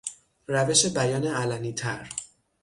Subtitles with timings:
[0.47, 2.09] روش بیان علنیتر